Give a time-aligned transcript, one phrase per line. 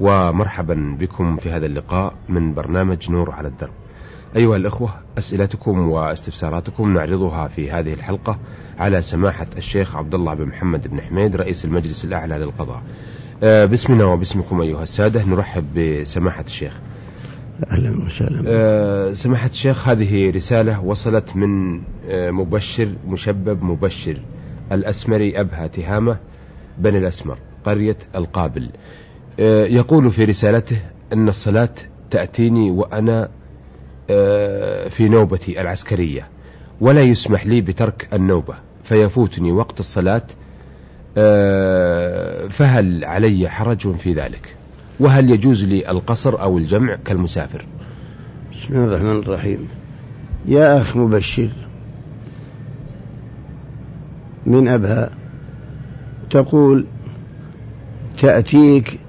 [0.00, 3.72] ومرحبا بكم في هذا اللقاء من برنامج نور على الدرب.
[4.36, 8.38] أيها الأخوة أسئلتكم واستفساراتكم نعرضها في هذه الحلقة
[8.78, 12.82] على سماحة الشيخ عبد الله بن محمد بن حميد رئيس المجلس الأعلى للقضاء.
[13.42, 16.80] آه، باسمنا وباسمكم أيها السادة نرحب بسماحة الشيخ.
[17.70, 18.44] أهلا وسهلا.
[18.46, 24.20] آه، سماحة الشيخ هذه رسالة وصلت من آه، مبشر مشبب مبشر
[24.72, 26.18] الأسمري أبها تهامة
[26.78, 28.70] بني الأسمر قرية القابل.
[29.66, 30.80] يقول في رسالته
[31.12, 31.74] أن الصلاة
[32.10, 33.28] تأتيني وأنا
[34.10, 36.28] آه، في نوبتي العسكرية
[36.80, 40.22] ولا يسمح لي بترك النوبة فيفوتني وقت الصلاة
[41.16, 44.56] آه، فهل علي حرج في ذلك؟
[45.00, 47.64] وهل يجوز لي القصر أو الجمع كالمسافر؟
[48.52, 49.68] بسم الله الرحمن الرحيم.
[50.46, 51.50] يا أخ مبشر
[54.46, 55.10] من أبها
[56.30, 56.86] تقول
[58.20, 59.00] تأتيك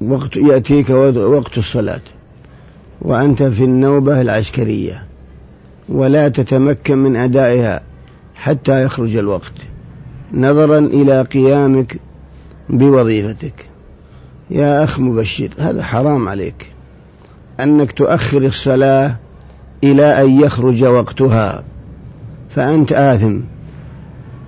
[0.00, 2.00] وقت يأتيك وقت الصلاة.
[3.02, 5.04] وأنت في النوبة العسكرية.
[5.88, 7.80] ولا تتمكن من أدائها
[8.36, 9.54] حتى يخرج الوقت.
[10.32, 11.96] نظرا إلى قيامك
[12.70, 13.66] بوظيفتك.
[14.50, 16.70] يا أخ مبشر هذا حرام عليك.
[17.60, 19.16] أنك تؤخر الصلاة
[19.84, 21.64] إلى أن يخرج وقتها.
[22.50, 23.40] فأنت آثم.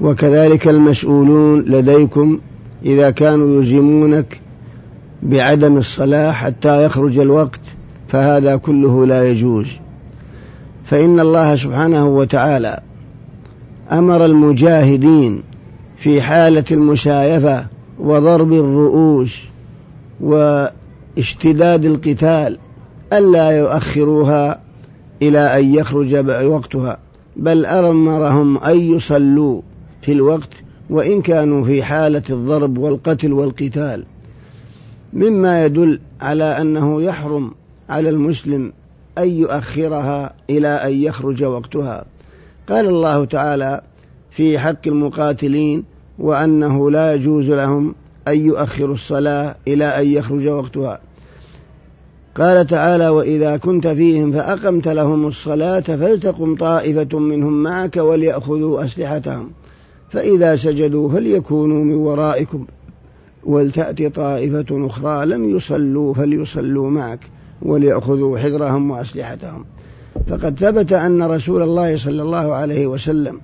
[0.00, 2.38] وكذلك المسؤولون لديكم
[2.84, 4.40] إذا كانوا يلزمونك
[5.22, 7.60] بعدم الصلاة حتى يخرج الوقت
[8.08, 9.66] فهذا كله لا يجوز.
[10.84, 12.80] فإن الله سبحانه وتعالى
[13.92, 15.42] أمر المجاهدين
[15.96, 17.66] في حالة المشايفة
[17.98, 19.40] وضرب الرؤوس
[20.20, 22.58] واشتداد القتال
[23.12, 24.60] ألا يؤخروها
[25.22, 26.14] إلى أن يخرج
[26.46, 26.98] وقتها
[27.36, 29.62] بل أمرهم أن يصلوا
[30.02, 30.50] في الوقت
[30.90, 34.04] وإن كانوا في حالة الضرب والقتل والقتال.
[35.16, 37.50] مما يدل على أنه يحرم
[37.88, 38.72] على المسلم
[39.18, 42.04] أن يؤخرها إلى أن يخرج وقتها.
[42.68, 43.80] قال الله تعالى
[44.30, 45.84] في حق المقاتلين
[46.18, 47.94] وأنه لا يجوز لهم
[48.28, 51.00] أن يؤخروا الصلاة إلى أن يخرج وقتها.
[52.34, 59.50] قال تعالى وإذا كنت فيهم فأقمت لهم الصلاة فلتقم طائفة منهم معك وليأخذوا أسلحتهم.
[60.10, 62.66] فإذا سجدوا فليكونوا من ورائكم.
[63.46, 67.20] ولتأتي طائفة أخرى لم يصلوا فليصلوا معك
[67.62, 69.64] وليأخذوا حذرهم وأسلحتهم.
[70.26, 73.40] فقد ثبت أن رسول الله صلى الله عليه وسلم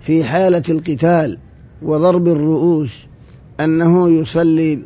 [0.00, 1.38] في حالة القتال
[1.82, 3.06] وضرب الرؤوس
[3.60, 4.78] أنه يصلي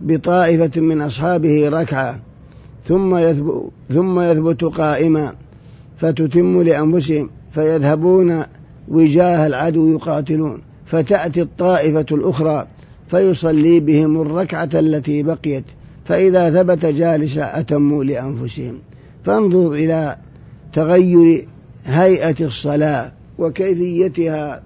[0.00, 2.20] بطائفة من أصحابه ركعة
[2.84, 5.32] ثم يثبت, ثم يثبت قائما
[5.96, 8.42] فتتم لأنفسهم فيذهبون
[8.88, 10.62] وجاه العدو يقاتلون.
[10.86, 12.66] فتأتي الطائفة الأخرى
[13.08, 15.64] فيصلي بهم الركعة التي بقيت
[16.04, 18.78] فإذا ثبت جالسا أتموا لأنفسهم.
[19.24, 20.16] فانظر إلى
[20.72, 21.48] تغير
[21.84, 24.62] هيئة الصلاة وكيفيتها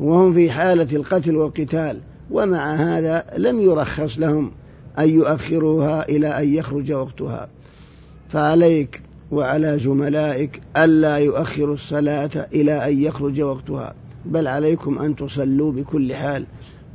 [0.00, 1.98] وهم في حالة القتل والقتال
[2.30, 4.50] ومع هذا لم يرخص لهم
[4.98, 7.48] أن يؤخروها إلى أن يخرج وقتها.
[8.28, 16.14] فعليك وعلى زملائك ألا يؤخروا الصلاة إلى أن يخرج وقتها بل عليكم أن تصلوا بكل
[16.14, 16.46] حال.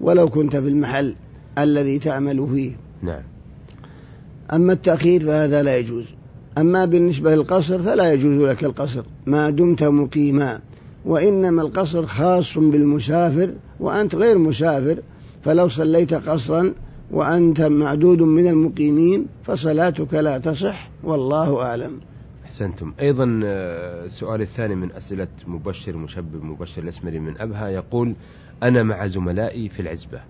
[0.01, 1.15] ولو كنت في المحل
[1.57, 2.71] الذي تعمل فيه.
[3.01, 3.21] نعم.
[4.53, 6.05] أما التأخير فهذا لا يجوز.
[6.57, 9.03] أما بالنسبة للقصر فلا يجوز لك القصر.
[9.25, 10.59] ما دمت مقيما.
[11.05, 15.01] وإنما القصر خاص بالمسافر وأنت غير مسافر.
[15.43, 16.73] فلو صليت قصرا
[17.11, 20.89] وأنت معدود من المقيمين فصلاتك لا تصح.
[21.03, 21.91] والله أعلم.
[22.45, 22.93] أحسنتم.
[22.99, 27.69] أيضا آه، السؤال الثاني من أسئلة مبشر مشبب مبشر الأسمري من أبها.
[27.69, 28.15] يقول
[28.63, 30.21] أنا مع زملائي في العزبة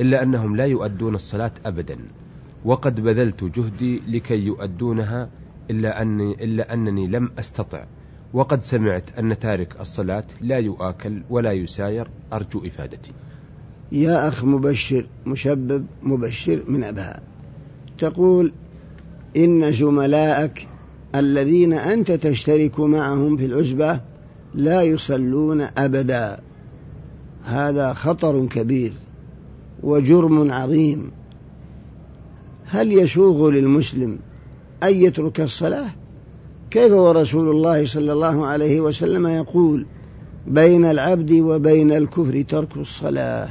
[0.00, 1.98] إلا أنهم لا يؤدون الصلاة أبدا
[2.64, 5.28] وقد بذلت جهدي لكي يؤدونها
[5.70, 7.84] إلا أني, إلا أنني لم أستطع
[8.32, 13.12] وقد سمعت أن تارك الصلاة لا يؤكل ولا يساير أرجو إفادتي.
[13.92, 17.22] يا أخ مبشر مشبب مبشر من أبها
[17.98, 18.52] تقول
[19.36, 20.68] إن زملائك
[21.14, 24.00] الذين أنت تشترك معهم في العزبة
[24.54, 26.40] لا يصلون أبدا.
[27.44, 28.92] هذا خطر كبير
[29.82, 31.10] وجرم عظيم.
[32.66, 34.18] هل يسوغ للمسلم
[34.82, 35.90] أن يترك الصلاة؟
[36.70, 39.86] كيف ورسول الله صلى الله عليه وسلم يقول
[40.46, 43.48] بين العبد وبين الكفر ترك الصلاة؟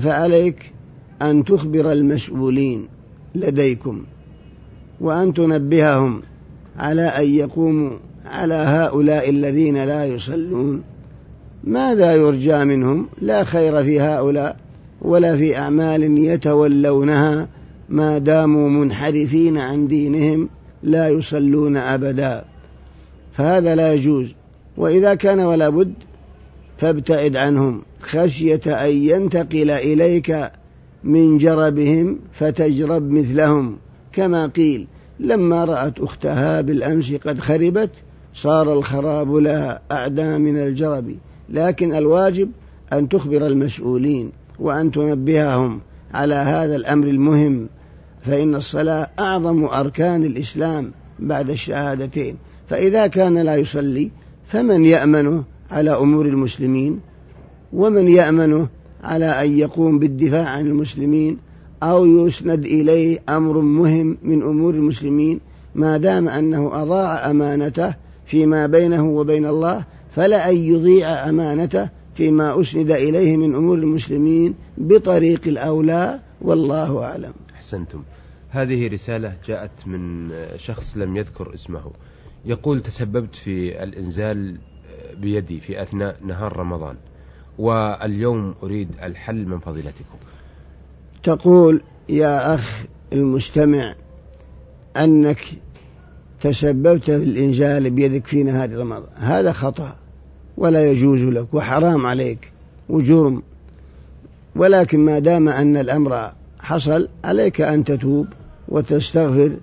[0.00, 0.72] فعليك
[1.22, 2.88] أن تخبر المسؤولين
[3.34, 4.04] لديكم
[5.00, 6.22] وأن تنبههم
[6.76, 7.90] على أن يقوموا
[8.26, 10.82] على هؤلاء الذين لا يصلون.
[11.66, 14.56] ماذا يرجى منهم؟ لا خير في هؤلاء
[15.02, 17.48] ولا في أعمال يتولونها.
[17.88, 20.48] ما داموا منحرفين عن دينهم
[20.82, 22.44] لا يصلون أبدا.
[23.32, 24.34] فهذا لا يجوز.
[24.76, 25.92] وإذا كان ولا بد
[26.78, 27.82] فابتعد عنهم.
[28.00, 30.50] خشية أن ينتقل إليك
[31.04, 33.76] من جربهم فتجرب مثلهم.
[34.12, 34.86] كما قيل
[35.20, 37.90] لما رأت أختها بالأمس قد خربت
[38.34, 41.14] صار الخراب لها أعدى من الجرب.
[41.48, 42.50] لكن الواجب
[42.92, 45.80] أن تخبر المسؤولين وأن تنبههم
[46.14, 47.68] على هذا الأمر المهم
[48.22, 52.36] فإن الصلاة أعظم أركان الإسلام بعد الشهادتين.
[52.68, 54.10] فإذا كان لا يصلي
[54.46, 57.00] فمن يأمنه على أمور المسلمين
[57.72, 58.68] ومن يأمنه
[59.04, 61.38] على أن يقوم بالدفاع عن المسلمين
[61.82, 65.40] أو يسند إليه أمر مهم من أمور المسلمين
[65.74, 67.94] ما دام أنه أضاع أمانته
[68.26, 75.40] فيما بينه وبين الله فلا أن يضيع أمانته فيما أسند إليه من أمور المسلمين بطريق
[75.46, 77.32] الأولى والله أعلم.
[77.54, 78.02] أحسنتم.
[78.48, 81.90] هذه رسالة جاءت من شخص لم يذكر اسمه.
[82.44, 84.56] يقول تسببت في الإنزال
[85.16, 86.96] بيدي في أثناء نهار رمضان
[87.58, 90.18] واليوم أريد الحل من فضيلتكم.
[91.22, 93.94] تقول يا أخ المستمع
[94.96, 95.44] أنك
[96.40, 100.03] تسببت في الإنزال بيدك في نهار رمضان هذا خطأ.
[100.56, 102.52] ولا يجوز لك وحرام عليك
[102.88, 103.42] وجرم.
[104.56, 108.26] ولكن ما دام أن الأمر حصل عليك أن تتوب
[108.68, 109.56] وتستغفر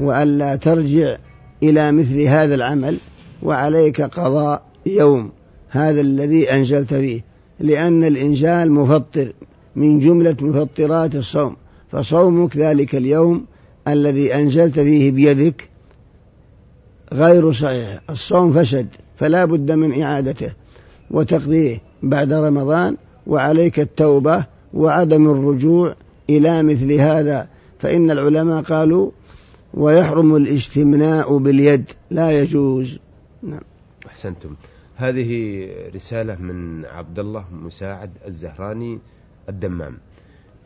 [0.00, 1.16] وألا ترجع
[1.62, 2.98] إلى مثل هذا العمل
[3.42, 5.30] وعليك قضاء يوم
[5.68, 7.20] هذا الذي أنزلت فيه.
[7.60, 9.32] لأن الإنزال مفطر
[9.76, 11.56] من جملة مفطرات الصوم.
[11.92, 13.44] فصومك ذلك اليوم
[13.88, 15.68] الذي أنزلت فيه بيدك
[17.14, 18.00] غير صحيح.
[18.10, 20.52] الصوم فسد فلا بد من إعادته
[21.10, 22.96] وتقضيه بعد رمضان
[23.26, 25.94] وعليك التوبة وعدم الرجوع
[26.30, 27.48] إلى مثل هذا.
[27.78, 29.10] فإن العلماء قالوا
[29.74, 32.98] ويحرم الاستمناء باليد لا يجوز.
[33.42, 33.60] نعم.
[34.06, 34.54] أحسنتم.
[34.96, 38.98] هذه رسالة من عبد الله مساعد الزهراني
[39.48, 39.98] الدمام.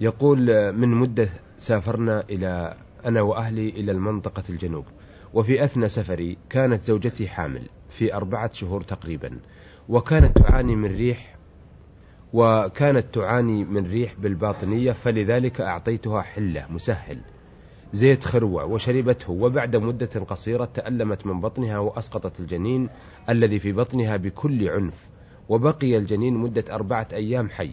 [0.00, 1.28] يقول من مدة
[1.58, 2.74] سافرنا إلى
[3.04, 4.84] أنا وأهلي إلى المنطقة الجنوب.
[5.34, 9.38] وفي أثنى سفري كانت زوجتي حامل في أربعة شهور تقريبا
[9.88, 11.36] وكانت تعاني من ريح
[12.32, 17.18] وكانت تعاني من ريح بالباطنية فلذلك أعطيتها حلة مسهل
[17.92, 22.88] زيت خروع وشربته وبعد مدة قصيرة تألمت من بطنها وأسقطت الجنين
[23.28, 25.08] الذي في بطنها بكل عنف
[25.48, 27.72] وبقي الجنين مدة أربعة أيام حي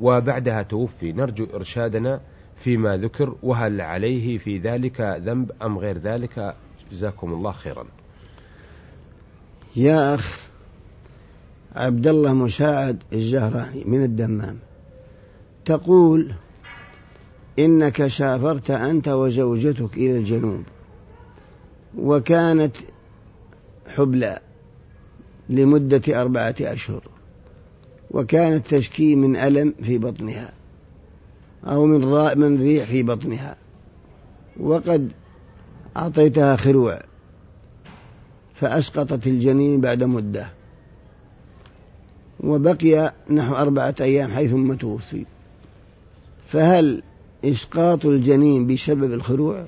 [0.00, 1.12] وبعدها توفي.
[1.12, 2.20] نرجو إرشادنا
[2.56, 6.54] فيما ذكر وهل عليه في ذلك ذنب أم غير ذلك؟
[6.92, 7.86] جزاكم الله خيرا.
[9.76, 10.38] يا أخ
[11.76, 14.58] عبد الله مساعد الزهراني من الدمام
[15.64, 16.34] تقول
[17.58, 20.62] إنك سافرت أنت وزوجتك إلى الجنوب
[21.98, 22.76] وكانت
[23.86, 24.38] حبلى
[25.48, 27.02] لمدة أربعة أشهر
[28.10, 30.52] وكانت تشكي من ألم في بطنها
[31.64, 32.00] أو من
[32.38, 33.56] من ريح في بطنها
[34.60, 35.12] وقد
[35.96, 37.00] أعطيتها خروع
[38.54, 40.46] فأسقطت الجنين بعد مدة
[42.40, 45.24] وبقي نحو أربعة أيام حيث توفي.
[46.46, 47.02] فهل
[47.44, 49.64] إسقاط الجنين بسبب الخروع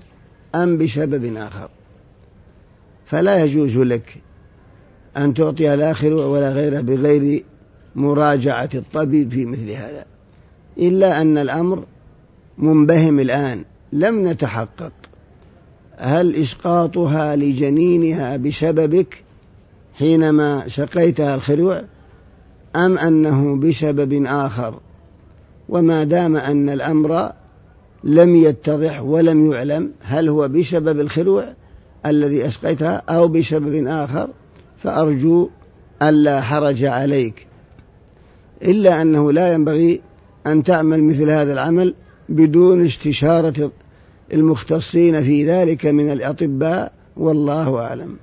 [0.55, 1.69] أم بسبب آخر؟
[3.07, 4.17] فلا يجوز لك
[5.17, 7.45] أن تعطي لا خروع ولا غيره بغير
[7.95, 10.05] مراجعة الطبيب في مثل هذا
[10.79, 11.85] إلا أن الأمر
[12.59, 14.93] منبهم الآن لم نتحقق.
[15.97, 19.23] هل إسقاطها لجنينها بسببك
[19.95, 21.85] حينما سقيتها الخروع
[22.77, 24.81] أم أنه بسبب آخر؟
[25.69, 27.33] وما دام أن الأمر
[28.05, 31.53] لم يتضح ولم يعلم هل هو بسبب الخروع
[32.07, 34.29] الذي أسقيتها أو بسبب آخر
[34.79, 35.49] فأرجو
[36.03, 37.47] ألا حرج عليك.
[38.63, 40.01] إلا أنه لا ينبغي
[40.47, 41.95] أن تعمل مثل هذا العمل
[42.29, 43.71] بدون استشارة
[44.35, 48.17] المختصين في ذلك من الأطباء والله أعلم.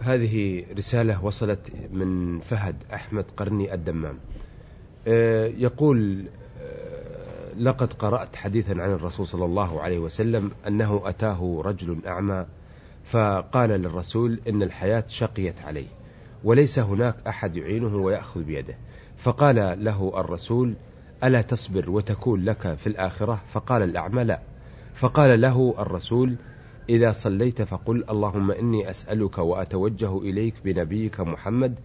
[0.00, 4.18] هذه رسالة وصلت من فهد أحمد قرني الدمام.
[5.06, 6.24] آه، يقول
[6.60, 12.46] آه، لقد قرأت حديثا عن الرسول صلى الله عليه وسلم أنه أتاه رجل أعمى
[13.04, 15.88] فقال للرسول إن الحياة شقيت عليه
[16.44, 18.74] وليس هناك أحد يعينه ويأخذ بيده.
[19.18, 20.74] فقال له الرسول
[21.24, 24.40] ألا تصبر وتكون لك في الآخرة؟ فقال الأعمى لا.
[24.94, 26.36] فقال له الرسول
[26.88, 31.78] إذا صليت فقل اللهم إني أسألك وأتوجه إليك بنبيك محمد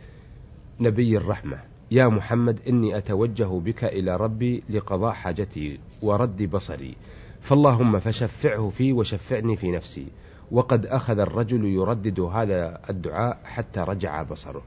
[0.79, 1.59] نبي الرحمة.
[1.91, 6.95] يا محمد إني أتوجه بك إلى ربي لقضاء حاجتي ورد بصري.
[7.39, 10.07] فاللهم فشفعه في وشفعني في نفسي.
[10.51, 14.61] وقد أخذ الرجل يردد هذا الدعاء حتى رجع بصره.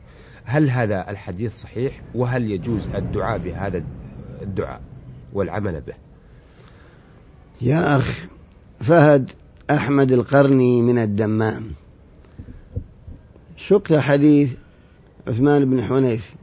[0.45, 3.79] هل هذا الحديث صحيح؟ وهل يجوز الدعاء بهذا
[4.43, 4.81] الدعاء
[5.33, 5.95] والعمل به.
[7.61, 8.27] يا أخ
[8.81, 9.31] فهد
[9.71, 11.71] أحمد القرني من الدمام.
[13.59, 14.51] سقت حديث
[15.29, 16.35] عثمان بن حنيف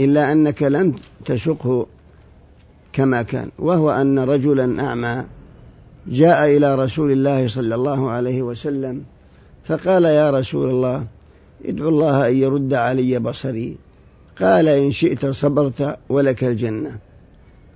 [0.00, 0.94] إلا أنك لم
[1.24, 1.86] تشقه
[2.92, 5.24] كما كان وهو أن رجلا أعمى
[6.06, 9.04] جاء إلى رسول الله صلى الله عليه وسلم
[9.64, 11.06] فقال يا رسول الله
[11.64, 13.76] ادعو الله أن يرد علي بصري.
[14.40, 16.98] قال إن شئت صبرت ولك الجنة.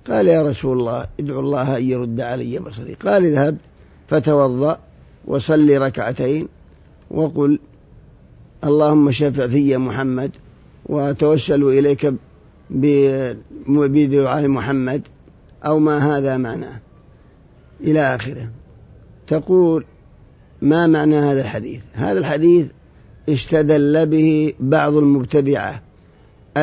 [0.09, 2.93] قال يا رسول الله ادعو الله أن يرد علي بصري.
[2.93, 3.57] قال اذهب
[4.07, 4.79] فتوضأ
[5.25, 6.47] وصل ركعتين
[7.11, 7.59] وقل
[8.63, 10.31] اللهم شفع في محمد
[10.85, 12.13] وأتوسل إليك
[13.59, 15.01] بدعاء محمد
[15.65, 16.79] أو ما هذا معناه.
[17.81, 18.49] إلى آخره.
[19.27, 19.85] تقول
[20.61, 22.65] ما معنى هذا الحديث؟ هذا الحديث
[23.29, 25.81] استدل به بعض المبتدعة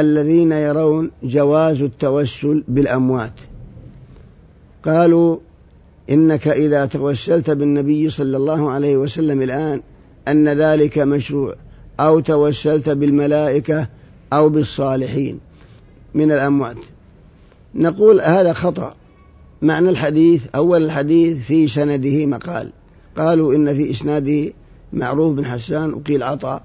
[0.00, 3.32] الذين يرون جواز التوسل بالأموات.
[4.84, 5.36] قالوا
[6.10, 9.80] إنك إذا توسلت بالنبي صلى الله عليه وسلم الآن
[10.28, 11.54] أن ذلك مشروع
[12.00, 13.88] أو توسلت بالملائكة
[14.32, 15.40] أو بالصالحين
[16.14, 16.76] من الأموات.
[17.74, 18.94] نقول هذا خطأ.
[19.62, 22.70] معنى الحديث أول الحديث في سنده مقال.
[23.16, 24.52] قالوا إن في إسناده
[24.92, 26.62] معروف بن حسان وقيل عطاء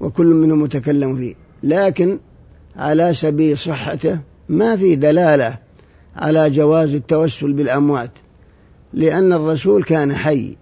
[0.00, 1.34] وكل منهم متكلم فيه.
[1.62, 2.18] لكن
[2.76, 5.58] على سبيل صحته ما في دلالة
[6.16, 8.10] على جواز التوسل بالأموات
[8.92, 10.56] لأن الرسول كان حي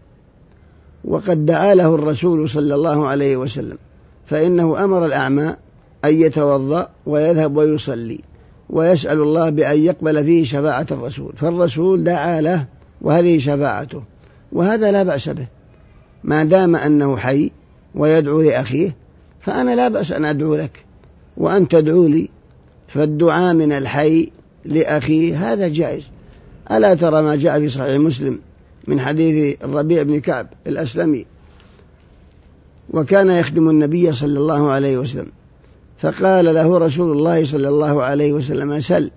[1.05, 3.79] وقد دعا له الرسول صلى الله عليه وسلم
[4.26, 5.57] فإنه أمر الأعمى
[6.05, 8.21] أن يتوضأ ويذهب ويصلي
[8.71, 12.67] ويسأل الله بأن يقبل فيه شفاعة الرسول فالرسول دعا له
[13.00, 14.03] وهذه شفاعته
[14.53, 15.47] وهذا لا بأس به
[16.25, 17.50] ما دام أنه حي
[17.95, 18.97] ويدعو لأخيه
[19.41, 20.86] فأنا لا بأس أن أدعو لك.
[21.37, 22.28] وأن تدعو لي
[22.88, 24.31] فالدعاء من الحي
[24.64, 26.02] لأخيه هذا جائز.
[26.71, 28.38] ألا ترى ما جاء في صحيح مسلم
[28.87, 31.26] من حديث الربيع بن كعب الأسلمي
[32.90, 35.26] وكان يخدم النبي صلى الله عليه وسلم.
[35.99, 39.11] فقال له رسول الله صلى الله عليه وسلم سل.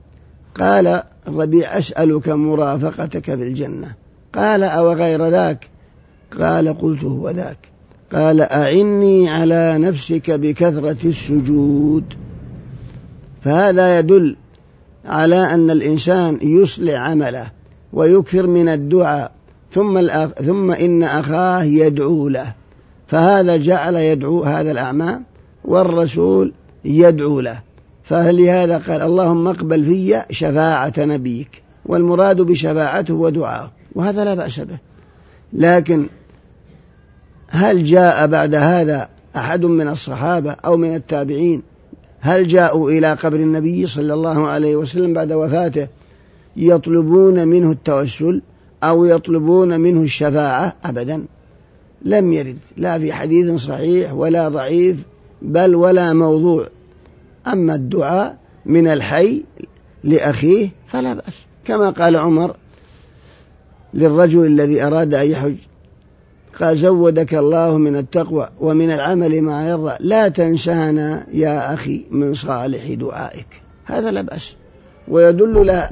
[0.55, 3.95] قال الربيع أسألك مرافقتك في الجنة.
[4.35, 5.67] قال أو غير ذاك؟
[6.39, 7.57] قال قلت هو ذاك.
[8.13, 12.03] قال أعني على نفسك بكثرة السجود.
[13.41, 14.35] فهذا يدل
[15.05, 17.51] على أن الإنسان يصلح عمله
[17.93, 19.31] ويكثر من الدعاء
[19.71, 22.53] ثم الأخ ثم إن أخاه يدعو له.
[23.07, 25.19] فهذا جعل يدعو هذا الأعمى
[25.65, 26.53] والرسول
[26.85, 27.59] يدعو له.
[28.03, 34.77] فلهذا قال اللهم اقبل في شفاعة نبيك والمراد بشفاعته ودعاءه وهذا لا بأس به.
[35.53, 36.07] لكن
[37.49, 41.61] هل جاء بعد هذا أحد من الصحابة أو من التابعين؟
[42.19, 45.87] هل جاءوا إلى قبر النبي صلى الله عليه وسلم بعد وفاته
[46.57, 48.41] يطلبون منه التوسل
[48.83, 51.25] أو يطلبون منه الشفاعة؟ أبدا.
[52.01, 52.57] لم يرد.
[52.77, 54.97] لا في حديث صحيح ولا ضعيف
[55.41, 56.67] بل ولا موضوع.
[57.47, 59.43] أما الدعاء من الحي
[60.03, 61.33] لأخيه فلا بأس.
[61.65, 62.55] كما قال عمر
[63.93, 65.55] للرجل الذي أراد أن يحج
[66.59, 69.95] قال زودك الله من التقوى ومن العمل ما يرضى.
[69.99, 73.47] لا تنسانا يا أخي من صالح دعائك.
[73.85, 74.55] هذا لا بأس.
[75.07, 75.91] ويدل لا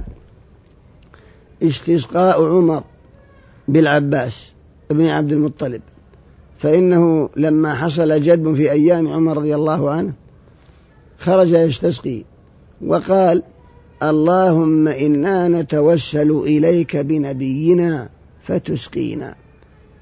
[1.63, 2.83] استسقاء عمر
[3.67, 4.51] بالعباس
[4.91, 5.81] ابن عبد المطلب.
[6.57, 10.13] فإنه لما حصل جدب في أيام عمر رضي الله عنه
[11.19, 12.23] خرج يستسقي
[12.85, 13.43] وقال
[14.03, 18.09] اللهم إنا نتوسل إليك بنبينا
[18.43, 19.35] فتسقينا.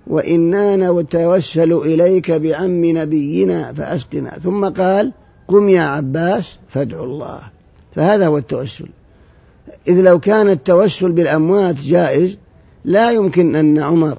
[0.07, 4.29] وإنا نتوسل إليك بعم نبينا فأسقنا.
[4.29, 5.11] ثم قال
[5.47, 7.39] قم يا عباس فادعوا الله.
[7.95, 8.87] فهذا هو التوسل.
[9.87, 12.37] إذ لو كان التوسل بالأموات جائز
[12.85, 14.17] لا يمكن أن عمر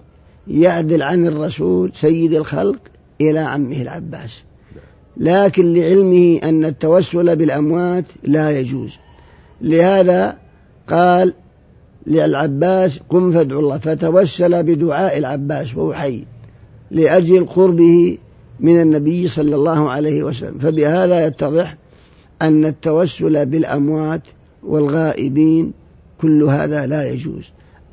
[0.49, 2.79] يعدل عن الرسول سيد الخلق
[3.21, 4.43] إلى عمه العباس.
[5.17, 8.99] لكن لعلمه أن التوسل بالأموات لا يجوز.
[9.61, 10.37] لهذا
[10.89, 11.35] قال
[12.07, 13.79] للعباس قم فادعو الله.
[13.79, 16.25] فتوسل بدعاء العباس وهو حي
[16.91, 18.19] لأجل قربه
[18.61, 20.59] من النبي صلى الله عليه وسلم.
[20.59, 21.77] فبهذا يتضح
[22.43, 24.23] أن التوسل بالأموات
[24.63, 25.73] والغائبين
[26.21, 27.45] كل هذا لا يجوز.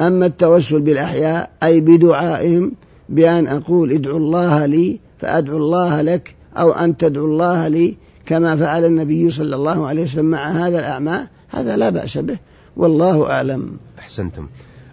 [0.02, 2.72] أما التوسل بالأحياء أي بدعائهم
[3.10, 8.86] بأن أقول ادعو الله لي فأدعو الله لك أو أن تدعو الله لي كما فعل
[8.86, 12.38] النبي صلى الله عليه وسلم مع هذا الأعمى هذا لا بأس به.
[12.78, 13.78] والله أعلم.
[14.00, 14.50] أحسنتم.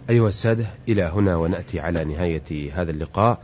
[0.09, 3.39] أيها السادة إلى هنا ونأتي على نهاية هذا اللقاء.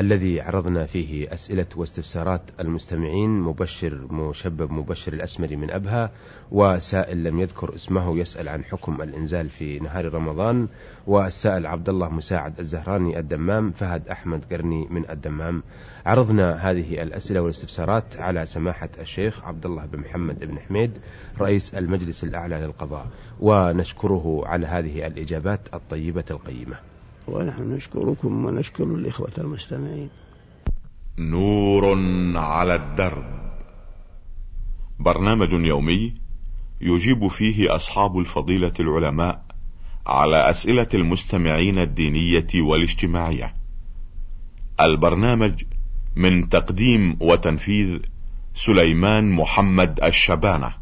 [0.00, 6.10] الذي عرضنا فيه أسئلة واستفسارات المستمعين مبشر مشبب مبشر الأسمري من أبها
[6.50, 10.68] وسائل لم يذكر اسمه يسأل عن حكم الإنزال في نهار رمضان
[11.06, 15.62] والسائل عبد الله مساعد الزهراني الدمام فهد أحمد قرني من الدمام.
[16.06, 20.98] عرضنا هذه الأسئلة والاستفسارات على سماحة الشيخ عبد الله بن محمد بن حميد
[21.40, 23.06] رئيس المجلس الأعلى للقضاء.
[23.40, 26.91] ونشكره على هذه الإجابات الطيبة القيمة.
[27.28, 30.08] ونحن نشكركم ونشكر الإخوة المستمعين.
[31.18, 31.98] نور
[32.36, 33.24] على الدرب.
[34.98, 36.14] برنامج يومي
[36.80, 39.44] يجيب فيه أصحاب الفضيلة العلماء
[40.06, 43.54] على أسئلة المستمعين الدينية والاجتماعية.
[44.80, 45.64] البرنامج
[46.16, 47.98] من تقديم وتنفيذ
[48.54, 50.81] سليمان محمد الشبانة.